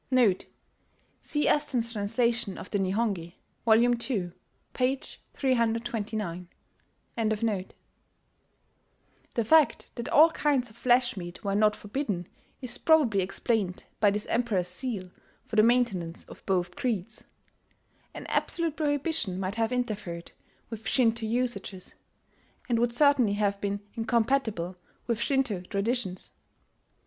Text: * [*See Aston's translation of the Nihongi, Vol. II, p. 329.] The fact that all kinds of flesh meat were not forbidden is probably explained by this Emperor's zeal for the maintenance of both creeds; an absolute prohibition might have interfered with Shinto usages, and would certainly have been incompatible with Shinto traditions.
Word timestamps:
* 0.05 0.09
[*See 1.21 1.47
Aston's 1.47 1.93
translation 1.93 2.57
of 2.57 2.71
the 2.71 2.79
Nihongi, 2.79 3.35
Vol. 3.65 3.83
II, 3.83 4.31
p. 4.73 4.95
329.] 5.35 6.47
The 9.35 9.43
fact 9.45 9.91
that 9.93 10.09
all 10.09 10.31
kinds 10.31 10.71
of 10.71 10.75
flesh 10.75 11.15
meat 11.15 11.43
were 11.43 11.53
not 11.53 11.75
forbidden 11.75 12.27
is 12.63 12.79
probably 12.79 13.21
explained 13.21 13.83
by 13.99 14.09
this 14.09 14.25
Emperor's 14.25 14.73
zeal 14.73 15.11
for 15.45 15.55
the 15.55 15.61
maintenance 15.61 16.23
of 16.23 16.43
both 16.47 16.75
creeds; 16.75 17.25
an 18.15 18.25
absolute 18.25 18.75
prohibition 18.75 19.39
might 19.39 19.53
have 19.53 19.71
interfered 19.71 20.31
with 20.71 20.87
Shinto 20.87 21.27
usages, 21.27 21.93
and 22.67 22.79
would 22.79 22.95
certainly 22.95 23.33
have 23.33 23.61
been 23.61 23.81
incompatible 23.95 24.77
with 25.05 25.19
Shinto 25.19 25.61
traditions. 25.61 26.33